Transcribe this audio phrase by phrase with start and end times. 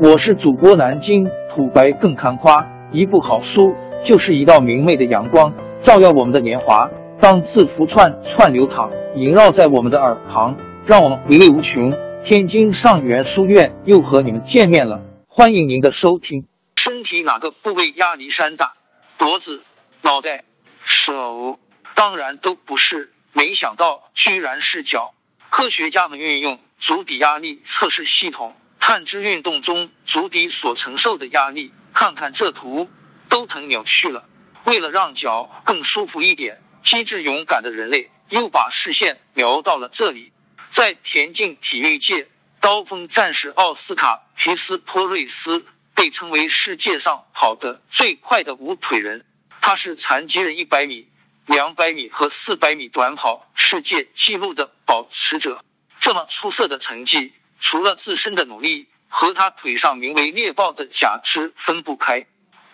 [0.00, 6.90] 我是主播南京土白更看花，一部好书就是一道明媚的阳光，照耀我们的年华。
[7.20, 11.92] 当字符串串流淌，萦绕在我们的耳旁，让我们回味无穷。
[12.24, 16.48] 天津上元书院又和你们见面了，欢迎您的收听。
[16.76, 18.72] 身体哪个部位压力山大？
[19.16, 19.62] 脖子、
[20.02, 20.42] 脑袋、
[20.82, 21.60] 手？
[21.94, 23.12] 当然都不是。
[23.32, 25.14] 没想到居然是脚。
[25.50, 28.54] 科学家们运用足底压力测试系统。
[28.86, 32.90] 探知运动中足底所承受的压力，看看这图
[33.30, 34.28] 都疼扭曲了。
[34.64, 40.34] 为了让脚更舒服一点，机智勇敢的人类又把视线瞄到了这里。
[40.68, 42.28] 在田径体育界，
[42.60, 45.64] 刀锋战士奥斯卡皮斯托瑞斯
[45.94, 49.24] 被称为世界上跑得最快的无腿人。
[49.62, 51.08] 他是残疾人一百米、
[51.46, 55.64] 两百米和四百米短跑世界纪录的保持者。
[56.00, 57.32] 这么出色的成绩。
[57.66, 62.26] 除了自身的努力和他腿上名为猎豹的假肢分不开，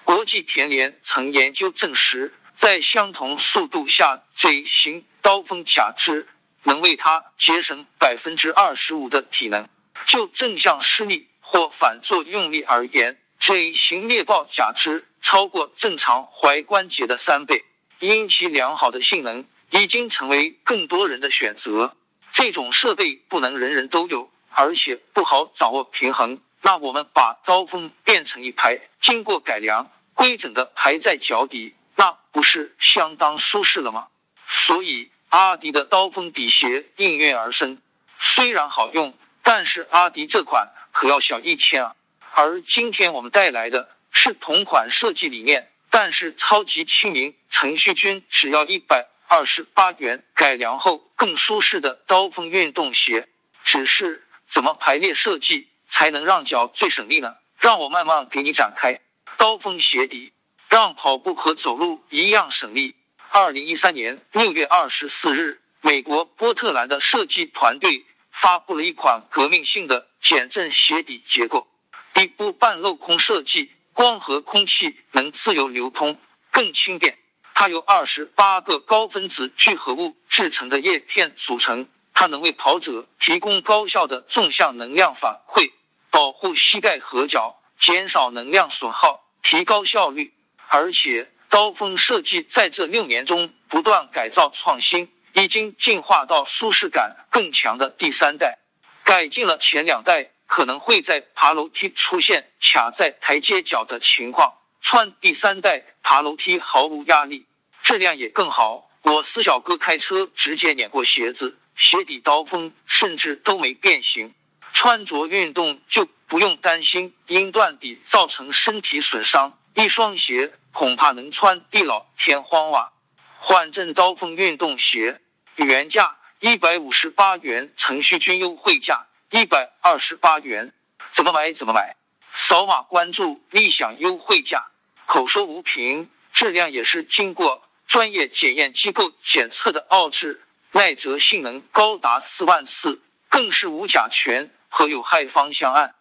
[0.03, 6.27] 国际田联曾研究证实，在相同速度下，J 型刀锋假肢
[6.65, 9.69] 能为他节省百分之二十五的体能。
[10.07, 17.65] 就正向施力或反作用力而言，J 型猎豹假肢超过正常踝关节的三倍。
[18.01, 21.95] 因其良好的性能，已经成为更多人的选择。
[22.33, 24.29] 这种设备不能人人都有。
[24.53, 34.09] 而且不好掌握平衡，那我们把刀锋变成一排，经过改良规整的排在脚底，那不是相当舒适了吗？
[34.47, 37.81] 所以阿迪的刀锋底鞋应运而生。
[38.19, 41.97] 虽然好用，但是阿迪这款可要小一千啊。
[42.35, 53.29] 而今天我们带来的是同款设计理念，但是超级亲民，程序君只要一百二十八元，改良后更舒适的刀锋运动鞋，
[53.65, 54.27] 只是。
[54.51, 57.37] 怎么排列设计才能让脚最省力呢？
[57.61, 59.01] 让我慢慢给你展开。
[59.37, 60.33] 刀锋鞋底
[60.69, 62.97] 让跑步和走路一样省力。
[63.31, 71.69] 二零一三年六月二十四日，美国波特兰的设计团队发布了一款革命性的减震鞋底结构，
[72.13, 76.19] 底部半镂空设计，光和空气能自由流通，
[76.51, 77.17] 更轻便。
[77.55, 81.87] 它由二十八个高分子聚合物制成的叶片组成。
[82.21, 85.73] 它能为跑者提供高效的纵向能量反馈，
[86.11, 90.35] 保护膝盖和脚，减少能量损耗，提高效率。
[90.69, 98.59] 而且，刀锋设计在这六年中不断改造创新，已经进化到舒适感更强的第三代，
[99.03, 107.47] 改进了前两代可能会在爬楼梯出现卡在台阶角的情况，穿第三代爬楼梯毫无压力，
[107.81, 108.91] 质量也更好。
[109.05, 111.57] 我四小哥开车直接碾过鞋子。
[111.81, 114.35] 鞋底刀锋甚至都没变形，
[114.71, 119.59] 穿着运动就不用担心因断底造成身体损伤。
[119.73, 122.93] 一双鞋恐怕能穿地老天荒哇！
[123.39, 125.23] 缓震刀锋运动鞋
[125.57, 130.75] 原价一百五十八元，程序君优惠价一百二十八元，
[131.11, 131.97] 怎么买怎么买？
[132.35, 134.67] 扫码关注立享优惠价，
[135.07, 140.43] 口说无凭，质量也是经过专业检验机构检测的奥质。
[140.73, 145.95] 耐折性能高达四万次，更是无甲醛和有害芳香胺。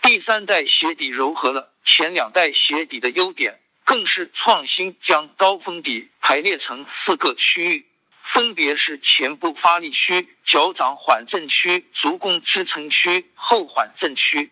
[0.00, 7.86] 第三代鞋底糅合了前两代鞋底的优点，更是创新，将刀锋底排列成四个区域，
[8.22, 14.50] 分别是前部发力区、脚掌缓震区、足弓支撑区、后缓震区。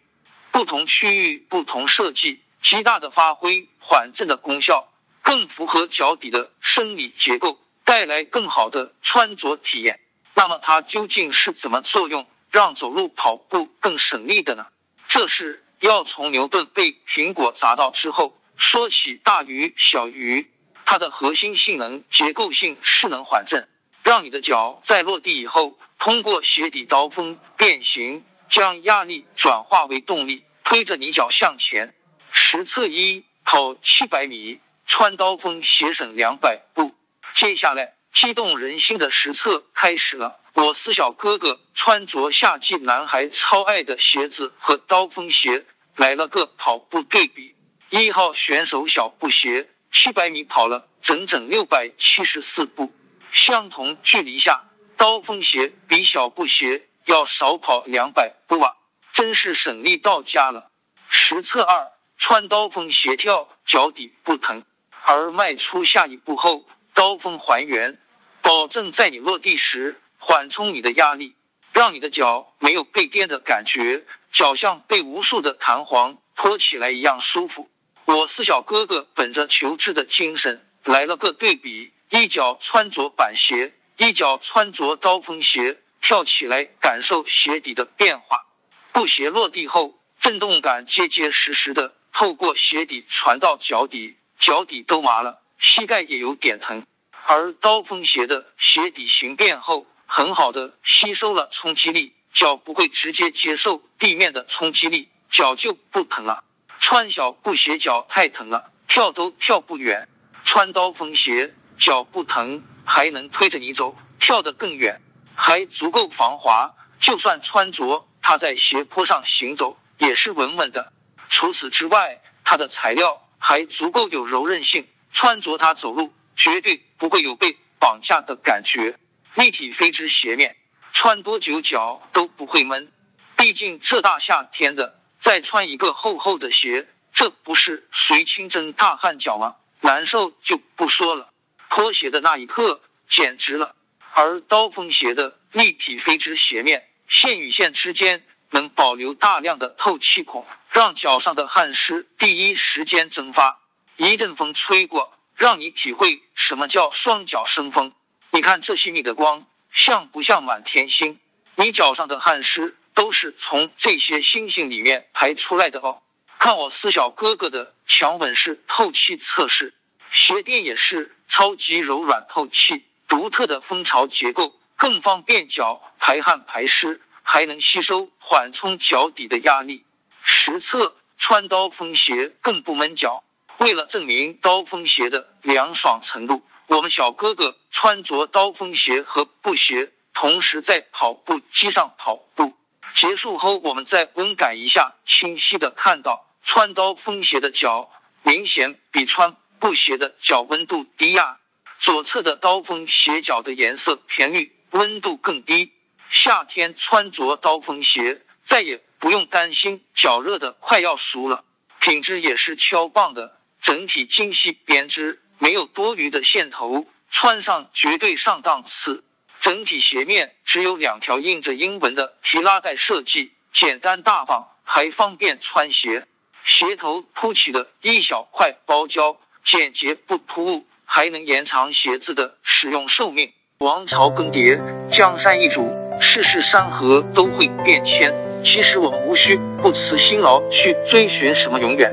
[0.50, 7.58] 不同区域不同设计，极大的发挥缓震的功效，更符合脚底的生理结构。
[7.84, 10.00] 带来更好的穿着体验，
[10.34, 14.66] 那么它究竟是怎么作用，让走路跑步更省力的呢？
[15.08, 19.16] 这是要从牛顿被苹果砸到之后说起。
[19.16, 20.50] 大于小于，
[20.84, 23.68] 它的核心性能结构性势能缓震，
[24.02, 31.94] 让你的脚在落地以后，通过鞋底刀锋变形，将压力转化为动力，推着你脚向前。
[32.30, 36.94] 实测一：跑七百米，穿刀锋鞋省两百步。
[37.34, 40.38] 接下来，激动人心的实测开始了。
[40.54, 45.64] 我四小哥哥穿着夏季男孩超爱的鞋子和刀锋鞋，
[45.96, 47.54] 来了个跑步对比。
[47.88, 52.92] 一号选手小布鞋七百米跑了整整六百七十四步，
[53.32, 54.64] 相同距离下，
[54.96, 58.72] 刀锋鞋比小布鞋要少跑两百步啊，
[59.12, 60.70] 真是省力到家了。
[61.08, 64.64] 实测二，穿刀锋鞋跳脚底不疼，
[65.04, 66.66] 而迈出下一步后。
[67.02, 67.98] 刀锋还原，
[68.42, 71.34] 保证在你落地时缓冲你的压力。
[71.72, 77.68] 让你的脚没有被颠的感觉，脚像被无数的弹簧托起来一样舒服。
[78.04, 88.46] 我四小哥哥本着求知的精神来了个对比，一脚穿着板鞋，一脚穿着刀锋鞋，跳起来感受鞋底的变化。
[88.92, 96.86] 布鞋落地后，震动感结结实实的透过鞋底传到脚底，脚底都麻了，膝盖也有点疼。
[97.24, 106.44] 而刀锋鞋的鞋底形变后，很好的吸收了冲击力，脚不会直接接受地面的冲击力，脚就不疼了。
[106.78, 110.08] 穿小布鞋脚太疼了，跳都跳不远；
[110.44, 115.00] 穿刀锋鞋脚不疼，还能推着你走，跳得更远，
[115.34, 116.74] 还足够防滑。
[116.98, 120.92] 就算穿着它在斜坡上行走，也是稳稳的。
[121.28, 128.98] 除此之外，它的材料还足够有柔韧性，穿着它走路绝对不会有被绑架的感觉。
[129.34, 130.56] 立体飞织鞋面，
[130.92, 132.92] 穿多久脚都不会闷。
[133.36, 134.98] 毕竟这大夏天的。
[135.18, 139.54] 再穿一个厚厚的鞋，这不是随清蒸大汗脚吗？
[139.80, 141.32] 难受就不说了，
[141.70, 143.76] 脱鞋的那一刻简直了。
[144.14, 153.60] 而刀锋鞋的立体飞织鞋面，线与线之间能保留大量的透气孔，让脚上的汗湿第一时间蒸发。
[153.96, 157.92] 一阵风吹过，让你体会什么叫双脚生风。
[158.30, 161.18] 你看这细密的光，像不像满天星？
[161.56, 162.76] 你脚上的汗湿。
[162.94, 166.02] 都是从这些星星里面排出来的哦。
[166.38, 169.72] 看我四小哥哥的强吻式透气测试，
[170.10, 179.86] 鞋垫也是超级柔软透气，独特的蜂巢结构更方便脚排汗排湿，还能吸收缓冲脚底的压力。
[180.22, 183.24] 实测穿刀锋鞋更不闷脚。
[183.62, 192.54] 为了证明刀锋鞋的凉爽程度，我们小哥哥穿着刀锋鞋和布鞋，同时在跑步机上跑步。
[192.92, 197.88] 结束后，我们再温感一下，清晰的看到穿刀锋鞋的脚
[198.24, 201.38] 明显比穿布鞋的脚温度低呀。
[201.78, 205.70] 左侧的刀锋鞋脚的颜色偏绿，温度更低。
[206.10, 211.44] 夏天穿着刀锋鞋，再也不用担心脚热的快要熟了。
[211.78, 219.04] 品质也是超棒的，整体精细编织，没有多余的线头，穿上绝对上档次。
[219.38, 226.06] 整体鞋面只有两条印着英文的提拉带设计，简单大方，还方便穿鞋。
[226.44, 233.32] 鞋头凸起的一小块包胶，简洁不突兀，还能延长鞋子的使用寿命。
[233.58, 238.12] 王朝更迭，江山易主，世事山河都会变迁。
[238.42, 241.92] 其实我们无需不辞辛劳去追寻什么永远，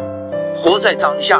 [0.55, 1.39] 活在当下，